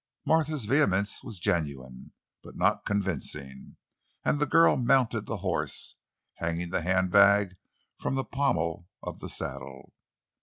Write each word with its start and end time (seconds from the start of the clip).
Martha's 0.25 0.65
vehemence 0.65 1.23
was 1.23 1.39
genuine, 1.39 2.11
but 2.41 2.55
not 2.57 2.87
convincing; 2.87 3.77
and 4.25 4.39
the 4.39 4.47
girl 4.47 4.75
mounted 4.75 5.27
the 5.27 5.37
horse, 5.45 5.93
hanging 6.37 6.71
the 6.71 6.81
handbag 6.81 7.55
from 7.99 8.15
the 8.15 8.25
pommel 8.25 8.87
of 9.03 9.19
the 9.19 9.29
saddle. 9.29 9.93